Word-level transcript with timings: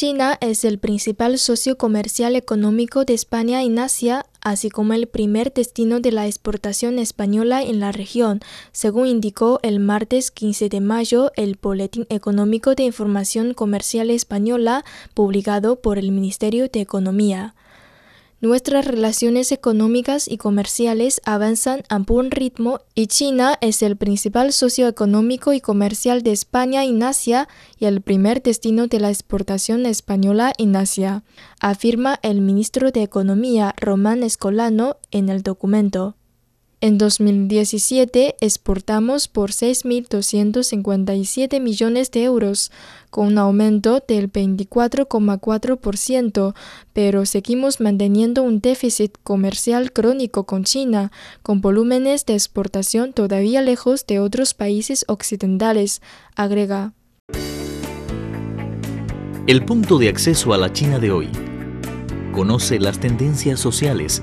China 0.00 0.38
es 0.40 0.64
el 0.64 0.78
principal 0.78 1.38
socio 1.38 1.76
comercial 1.76 2.34
económico 2.34 3.04
de 3.04 3.12
España 3.12 3.62
en 3.62 3.78
Asia, 3.78 4.24
así 4.40 4.70
como 4.70 4.94
el 4.94 5.08
primer 5.08 5.52
destino 5.52 6.00
de 6.00 6.10
la 6.10 6.26
exportación 6.26 6.98
española 6.98 7.62
en 7.62 7.80
la 7.80 7.92
región, 7.92 8.40
según 8.72 9.08
indicó 9.08 9.60
el 9.62 9.78
martes 9.78 10.30
15 10.30 10.70
de 10.70 10.80
mayo 10.80 11.32
el 11.36 11.58
Boletín 11.60 12.06
Económico 12.08 12.74
de 12.74 12.84
Información 12.84 13.52
Comercial 13.52 14.08
Española, 14.08 14.86
publicado 15.12 15.76
por 15.82 15.98
el 15.98 16.12
Ministerio 16.12 16.70
de 16.72 16.80
Economía. 16.80 17.54
Nuestras 18.42 18.86
relaciones 18.86 19.52
económicas 19.52 20.26
y 20.26 20.38
comerciales 20.38 21.20
avanzan 21.26 21.82
a 21.90 21.98
buen 21.98 22.30
ritmo 22.30 22.80
y 22.94 23.06
China 23.08 23.58
es 23.60 23.82
el 23.82 23.98
principal 23.98 24.54
socio 24.54 24.88
económico 24.88 25.52
y 25.52 25.60
comercial 25.60 26.22
de 26.22 26.32
España 26.32 26.82
en 26.86 27.02
Asia 27.02 27.48
y 27.78 27.84
el 27.84 28.00
primer 28.00 28.42
destino 28.42 28.86
de 28.86 28.98
la 28.98 29.10
exportación 29.10 29.84
española 29.84 30.54
en 30.56 30.74
Asia, 30.74 31.22
afirma 31.60 32.18
el 32.22 32.40
ministro 32.40 32.92
de 32.92 33.02
Economía 33.02 33.74
Román 33.76 34.22
Escolano 34.22 34.96
en 35.10 35.28
el 35.28 35.42
documento. 35.42 36.16
En 36.82 36.96
2017 36.96 38.36
exportamos 38.40 39.28
por 39.28 39.50
6.257 39.50 41.60
millones 41.60 42.10
de 42.10 42.22
euros, 42.22 42.72
con 43.10 43.26
un 43.26 43.36
aumento 43.36 44.02
del 44.08 44.32
24,4%, 44.32 46.54
pero 46.94 47.26
seguimos 47.26 47.80
manteniendo 47.80 48.42
un 48.42 48.60
déficit 48.60 49.12
comercial 49.22 49.92
crónico 49.92 50.44
con 50.44 50.64
China, 50.64 51.12
con 51.42 51.60
volúmenes 51.60 52.24
de 52.24 52.32
exportación 52.32 53.12
todavía 53.12 53.60
lejos 53.60 54.06
de 54.06 54.18
otros 54.18 54.54
países 54.54 55.04
occidentales, 55.06 56.00
agrega. 56.34 56.94
El 59.46 59.66
punto 59.66 59.98
de 59.98 60.08
acceso 60.08 60.54
a 60.54 60.58
la 60.58 60.72
China 60.72 60.98
de 60.98 61.12
hoy. 61.12 61.28
Conoce 62.32 62.80
las 62.80 62.98
tendencias 62.98 63.60
sociales 63.60 64.22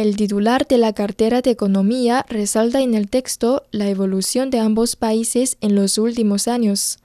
El 0.00 0.16
titular 0.16 0.66
de 0.66 0.78
la 0.78 0.94
cartera 0.94 1.42
de 1.42 1.50
Economía 1.50 2.24
resalta 2.30 2.80
en 2.80 2.94
el 2.94 3.10
texto 3.10 3.64
la 3.70 3.90
evolución 3.90 4.48
de 4.48 4.58
ambos 4.58 4.96
países 4.96 5.58
en 5.60 5.74
los 5.74 5.98
últimos 5.98 6.48
años. 6.48 7.00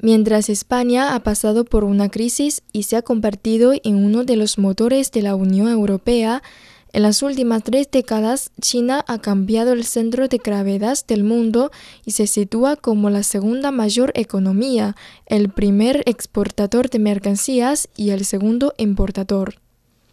Mientras 0.00 0.48
España 0.48 1.14
ha 1.14 1.20
pasado 1.20 1.64
por 1.64 1.84
una 1.84 2.08
crisis 2.08 2.64
y 2.72 2.82
se 2.82 2.96
ha 2.96 3.02
convertido 3.02 3.74
en 3.80 4.04
uno 4.04 4.24
de 4.24 4.34
los 4.34 4.58
motores 4.58 5.12
de 5.12 5.22
la 5.22 5.36
Unión 5.36 5.68
Europea, 5.68 6.42
en 6.92 7.02
las 7.02 7.22
últimas 7.22 7.62
tres 7.62 7.88
décadas 7.92 8.50
China 8.60 9.04
ha 9.06 9.20
cambiado 9.20 9.72
el 9.72 9.84
centro 9.84 10.26
de 10.26 10.38
gravedad 10.38 10.98
del 11.06 11.22
mundo 11.22 11.70
y 12.04 12.10
se 12.10 12.26
sitúa 12.26 12.74
como 12.74 13.08
la 13.08 13.22
segunda 13.22 13.70
mayor 13.70 14.10
economía, 14.16 14.96
el 15.26 15.48
primer 15.48 16.02
exportador 16.06 16.90
de 16.90 16.98
mercancías 16.98 17.88
y 17.94 18.10
el 18.10 18.24
segundo 18.24 18.74
importador. 18.78 19.60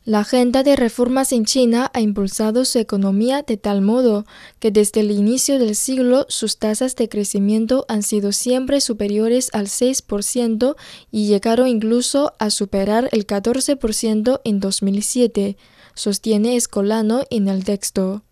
La 0.06 0.20
agenda 0.20 0.64
de 0.64 0.76
reformas 0.76 1.32
en 1.32 1.46
China 1.46 1.90
ha 1.94 2.02
impulsado 2.02 2.66
su 2.66 2.78
economía 2.78 3.42
de 3.42 3.56
tal 3.56 3.82
modo 3.82 4.26
que 4.60 4.70
desde 4.70 5.00
el 5.00 5.12
inicio 5.12 5.60
del 5.60 5.78
siglo 5.78 6.26
sus 6.28 6.58
tasas 6.58 6.98
de 6.98 7.08
crecimiento 7.08 7.86
han 7.88 8.04
sido 8.04 8.34
siempre 8.34 8.82
superiores 8.82 9.50
al 9.54 9.68
6% 9.68 10.76
y 11.10 11.28
llegaron 11.28 11.70
incluso 11.70 12.34
a 12.38 12.50
superar 12.50 13.08
el 13.14 13.26
14% 13.26 14.42
en 14.44 14.60
2007, 14.60 15.56
sostiene 15.96 16.58
Escolano 16.58 17.24
en 17.30 17.48
el 17.48 17.64
texto. 17.64 18.24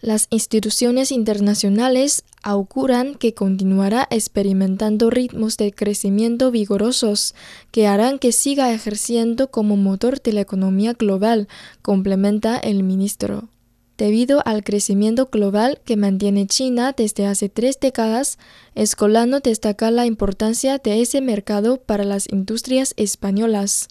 Las 0.00 0.26
instituciones 0.30 1.10
internacionales 1.10 2.22
auguran 2.42 3.14
que 3.14 3.32
continuará 3.32 4.06
experimentando 4.10 5.08
ritmos 5.08 5.56
de 5.56 5.72
crecimiento 5.72 6.50
vigorosos 6.50 7.34
que 7.70 7.86
harán 7.86 8.18
que 8.18 8.32
siga 8.32 8.72
ejerciendo 8.72 9.50
como 9.50 9.76
motor 9.76 10.20
de 10.20 10.34
la 10.34 10.42
economía 10.42 10.92
global, 10.92 11.48
complementa 11.80 12.58
el 12.58 12.82
ministro. 12.82 13.48
Debido 13.96 14.42
al 14.44 14.62
crecimiento 14.62 15.30
global 15.32 15.80
que 15.86 15.96
mantiene 15.96 16.46
China 16.46 16.92
desde 16.94 17.24
hace 17.24 17.48
tres 17.48 17.80
décadas, 17.80 18.38
Escolano 18.74 19.40
destaca 19.40 19.90
la 19.90 20.04
importancia 20.04 20.76
de 20.76 21.00
ese 21.00 21.22
mercado 21.22 21.78
para 21.78 22.04
las 22.04 22.30
industrias 22.30 22.92
españolas. 22.98 23.88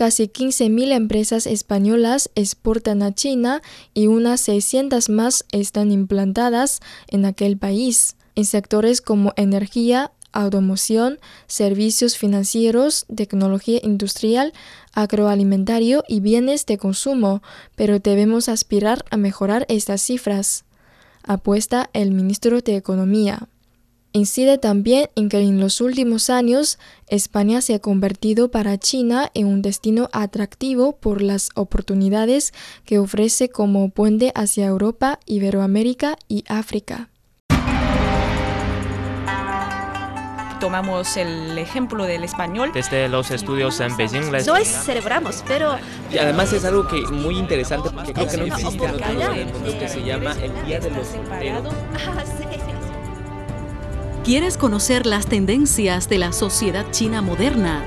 Casi 0.00 0.28
15.000 0.28 0.92
empresas 0.92 1.46
españolas 1.46 2.30
exportan 2.34 3.02
a 3.02 3.14
China 3.14 3.60
y 3.92 4.06
unas 4.06 4.40
600 4.40 5.10
más 5.10 5.44
están 5.52 5.92
implantadas 5.92 6.80
en 7.08 7.26
aquel 7.26 7.58
país, 7.58 8.16
en 8.34 8.46
sectores 8.46 9.02
como 9.02 9.34
energía, 9.36 10.10
automoción, 10.32 11.18
servicios 11.48 12.16
financieros, 12.16 13.04
tecnología 13.14 13.78
industrial, 13.82 14.54
agroalimentario 14.94 16.02
y 16.08 16.20
bienes 16.20 16.64
de 16.64 16.78
consumo, 16.78 17.42
pero 17.76 17.98
debemos 17.98 18.48
aspirar 18.48 19.04
a 19.10 19.18
mejorar 19.18 19.66
estas 19.68 20.00
cifras, 20.00 20.64
apuesta 21.24 21.90
el 21.92 22.12
ministro 22.12 22.62
de 22.62 22.76
Economía. 22.76 23.48
Incide 24.12 24.58
también 24.58 25.08
en 25.14 25.28
que 25.28 25.38
en 25.38 25.60
los 25.60 25.80
últimos 25.80 26.30
años 26.30 26.78
España 27.06 27.60
se 27.60 27.74
ha 27.74 27.78
convertido 27.78 28.50
para 28.50 28.76
China 28.76 29.30
en 29.34 29.46
un 29.46 29.62
destino 29.62 30.08
atractivo 30.12 30.96
por 30.96 31.22
las 31.22 31.50
oportunidades 31.54 32.52
que 32.84 32.98
ofrece 32.98 33.50
como 33.50 33.88
puente 33.90 34.32
hacia 34.34 34.66
Europa, 34.66 35.20
Iberoamérica 35.26 36.16
y 36.28 36.44
África. 36.48 37.08
tomamos 40.60 41.16
el 41.16 41.58
ejemplo 41.58 42.04
del 42.04 42.22
español. 42.22 42.70
Desde 42.72 43.08
los 43.08 43.30
estudios 43.32 43.80
en 43.80 43.96
Beijing 43.96 44.30
les... 44.30 44.46
No 44.46 44.56
es 44.56 44.68
celebramos, 44.68 45.42
pero... 45.48 45.76
Y 46.12 46.18
además 46.18 46.52
es 46.52 46.64
algo 46.64 46.86
que 46.86 47.00
muy 47.00 47.38
interesante 47.38 47.90
porque 47.90 48.12
creo 48.12 48.28
que 48.28 48.36
no 48.36 48.44
existe 48.44 48.84
en 48.84 48.94
otro 48.94 49.12
lugar 49.12 49.34
del 49.34 49.46
mundo 49.46 49.78
que 49.78 49.88
se 49.88 50.02
llama 50.04 50.32
el 50.32 50.66
Día 50.66 50.78
de 50.78 50.90
los 50.90 51.06
Solteros. 51.08 51.74
¿Quieres 54.24 54.58
conocer 54.58 55.06
las 55.06 55.24
tendencias 55.24 56.10
de 56.10 56.18
la 56.18 56.32
sociedad 56.32 56.84
china 56.90 57.22
moderna? 57.22 57.82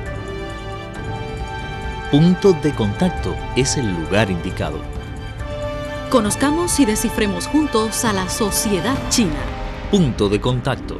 Punto 2.10 2.54
de 2.54 2.74
contacto 2.74 3.36
es 3.56 3.78
el 3.78 3.94
lugar 3.94 4.32
indicado. 4.32 4.80
Conozcamos 6.10 6.80
y 6.80 6.86
descifremos 6.86 7.46
juntos 7.46 8.04
a 8.04 8.14
la 8.14 8.28
sociedad 8.30 8.98
china. 9.10 9.40
Punto 9.92 10.28
de 10.28 10.42
contacto. 10.42 11.00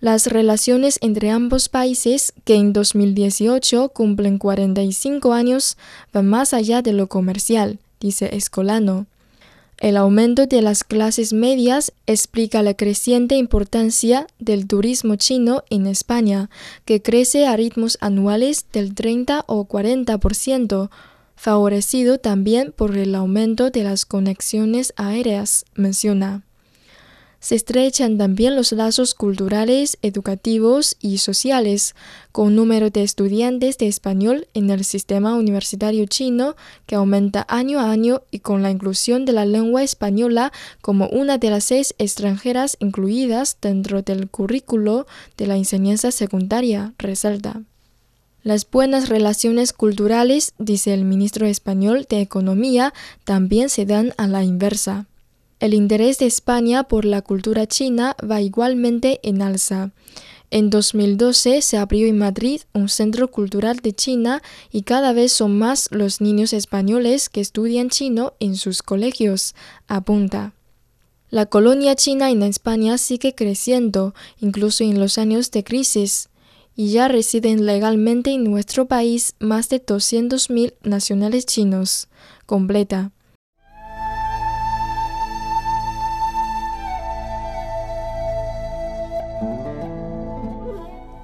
Las 0.00 0.28
relaciones 0.28 0.98
entre 1.02 1.30
ambos 1.30 1.68
países, 1.68 2.32
que 2.44 2.54
en 2.54 2.72
2018 2.72 3.88
cumplen 3.88 4.38
45 4.38 5.32
años, 5.32 5.76
van 6.12 6.28
más 6.28 6.54
allá 6.54 6.82
de 6.82 6.92
lo 6.92 7.08
comercial, 7.08 7.78
dice 8.00 8.36
Escolano. 8.36 9.06
El 9.78 9.96
aumento 9.96 10.46
de 10.46 10.62
las 10.62 10.82
clases 10.82 11.32
medias 11.32 11.92
explica 12.06 12.62
la 12.62 12.74
creciente 12.74 13.36
importancia 13.36 14.26
del 14.38 14.66
turismo 14.66 15.16
chino 15.16 15.62
en 15.70 15.86
España, 15.86 16.48
que 16.84 17.02
crece 17.02 17.46
a 17.46 17.56
ritmos 17.56 17.98
anuales 18.00 18.66
del 18.72 18.94
30 18.94 19.44
o 19.46 19.66
40%, 19.66 20.90
favorecido 21.36 22.18
también 22.18 22.72
por 22.72 22.96
el 22.96 23.14
aumento 23.14 23.70
de 23.70 23.84
las 23.84 24.04
conexiones 24.04 24.92
aéreas, 24.96 25.64
menciona. 25.74 26.47
Se 27.40 27.54
estrechan 27.54 28.18
también 28.18 28.56
los 28.56 28.72
lazos 28.72 29.14
culturales, 29.14 29.96
educativos 30.02 30.96
y 31.00 31.18
sociales, 31.18 31.94
con 32.32 32.48
un 32.48 32.56
número 32.56 32.90
de 32.90 33.04
estudiantes 33.04 33.78
de 33.78 33.86
español 33.86 34.48
en 34.54 34.70
el 34.70 34.84
sistema 34.84 35.36
universitario 35.36 36.04
chino 36.06 36.56
que 36.86 36.96
aumenta 36.96 37.46
año 37.48 37.78
a 37.78 37.92
año 37.92 38.22
y 38.32 38.40
con 38.40 38.62
la 38.62 38.72
inclusión 38.72 39.24
de 39.24 39.32
la 39.32 39.44
lengua 39.44 39.84
española 39.84 40.52
como 40.80 41.06
una 41.08 41.38
de 41.38 41.50
las 41.50 41.64
seis 41.64 41.94
extranjeras 41.98 42.76
incluidas 42.80 43.56
dentro 43.62 44.02
del 44.02 44.28
currículo 44.28 45.06
de 45.36 45.46
la 45.46 45.56
enseñanza 45.56 46.10
secundaria, 46.10 46.92
resalta. 46.98 47.62
Las 48.42 48.68
buenas 48.68 49.08
relaciones 49.08 49.72
culturales, 49.72 50.54
dice 50.58 50.92
el 50.92 51.04
ministro 51.04 51.46
español 51.46 52.06
de 52.08 52.20
Economía, 52.20 52.92
también 53.24 53.68
se 53.68 53.84
dan 53.84 54.12
a 54.16 54.26
la 54.26 54.42
inversa. 54.42 55.06
El 55.60 55.74
interés 55.74 56.18
de 56.18 56.26
España 56.26 56.84
por 56.84 57.04
la 57.04 57.20
cultura 57.22 57.66
china 57.66 58.16
va 58.18 58.40
igualmente 58.40 59.18
en 59.24 59.42
alza. 59.42 59.90
En 60.50 60.70
2012 60.70 61.62
se 61.62 61.76
abrió 61.76 62.06
en 62.06 62.16
Madrid 62.16 62.60
un 62.72 62.88
centro 62.88 63.28
cultural 63.30 63.78
de 63.78 63.92
China 63.92 64.40
y 64.72 64.82
cada 64.82 65.12
vez 65.12 65.32
son 65.32 65.58
más 65.58 65.88
los 65.90 66.20
niños 66.20 66.52
españoles 66.52 67.28
que 67.28 67.40
estudian 67.40 67.90
chino 67.90 68.34
en 68.38 68.56
sus 68.56 68.82
colegios, 68.82 69.54
apunta. 69.88 70.54
La 71.28 71.46
colonia 71.46 71.94
china 71.96 72.30
en 72.30 72.42
España 72.42 72.96
sigue 72.96 73.34
creciendo, 73.34 74.14
incluso 74.40 74.84
en 74.84 74.98
los 74.98 75.18
años 75.18 75.50
de 75.50 75.64
crisis, 75.64 76.30
y 76.74 76.92
ya 76.92 77.08
residen 77.08 77.66
legalmente 77.66 78.30
en 78.30 78.44
nuestro 78.44 78.86
país 78.86 79.34
más 79.40 79.68
de 79.68 79.84
200.000 79.84 80.74
nacionales 80.84 81.44
chinos. 81.44 82.08
Completa. 82.46 83.10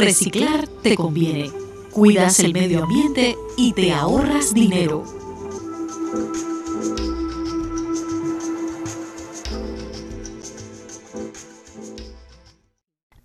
Reciclar 0.00 0.66
te 0.82 0.96
conviene. 0.96 1.50
Cuidas 1.92 2.40
el 2.40 2.54
medio 2.54 2.84
ambiente 2.84 3.36
y 3.58 3.74
te 3.74 3.92
ahorras 3.92 4.54
dinero. 4.54 5.04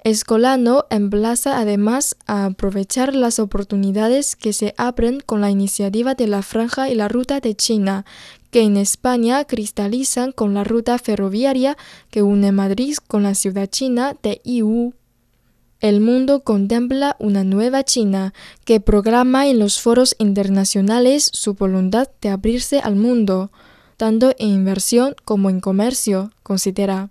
Escolano 0.04 0.84
emplaza 0.90 1.60
además 1.60 2.18
a 2.28 2.44
aprovechar 2.44 3.16
las 3.16 3.40
oportunidades 3.40 4.36
que 4.36 4.52
se 4.52 4.74
abren 4.78 5.22
con 5.22 5.40
la 5.40 5.50
iniciativa 5.50 6.14
de 6.14 6.28
la 6.28 6.42
Franja 6.42 6.90
y 6.90 6.96
la 6.96 7.08
Ruta 7.08 7.40
de 7.40 7.56
China, 7.56 8.06
que 8.52 8.64
en 8.64 8.76
España 8.76 9.46
cristalizan 9.46 10.34
con 10.34 10.54
la 10.54 10.66
ruta 10.66 10.98
ferroviaria 10.98 11.78
que 12.12 12.22
une 12.22 12.52
Madrid 12.52 12.98
con 13.08 13.24
la 13.24 13.34
ciudad 13.34 13.68
china 13.68 14.18
de 14.22 14.42
Yiwu. 14.44 14.94
El 15.82 16.00
mundo 16.00 16.42
contempla 16.42 17.16
una 17.20 17.44
nueva 17.44 17.84
China 17.84 18.34
que 18.64 18.80
programa 18.80 19.48
en 19.48 19.60
los 19.60 19.82
foros 19.82 20.16
internacionales 20.20 21.30
su 21.34 21.54
voluntad 21.54 22.08
de 22.22 22.30
abrirse 22.30 22.80
al 22.80 22.96
mundo, 22.96 23.52
tanto 23.98 24.34
en 24.40 24.50
inversión 24.50 25.16
como 25.26 25.50
en 25.50 25.60
comercio, 25.60 26.32
considera. 26.44 27.10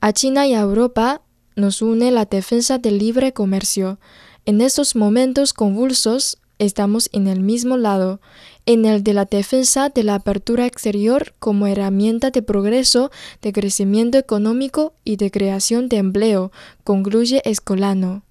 A 0.00 0.12
China 0.12 0.46
y 0.46 0.54
a 0.54 0.60
Europa 0.60 1.22
nos 1.56 1.82
une 1.82 2.10
la 2.10 2.24
defensa 2.24 2.78
del 2.78 2.98
libre 2.98 3.32
comercio. 3.32 3.98
En 4.44 4.60
estos 4.60 4.94
momentos 4.94 5.52
convulsos 5.52 6.38
estamos 6.58 7.08
en 7.12 7.26
el 7.28 7.40
mismo 7.40 7.76
lado 7.76 8.20
en 8.66 8.84
el 8.84 9.02
de 9.04 9.14
la 9.14 9.24
defensa 9.24 9.88
de 9.88 10.02
la 10.02 10.16
apertura 10.16 10.66
exterior 10.66 11.34
como 11.38 11.66
herramienta 11.66 12.30
de 12.30 12.42
progreso, 12.42 13.10
de 13.40 13.52
crecimiento 13.52 14.18
económico 14.18 14.92
y 15.04 15.16
de 15.16 15.30
creación 15.30 15.88
de 15.88 15.98
empleo, 15.98 16.50
concluye 16.82 17.40
Escolano. 17.44 18.26